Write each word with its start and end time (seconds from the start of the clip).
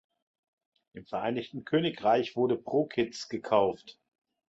Im 0.95 1.05
Vereinigtes 1.05 1.63
Königreich 1.63 2.35
wurde 2.35 2.57
"Prokits" 2.57 3.29
gekauft. 3.29 3.99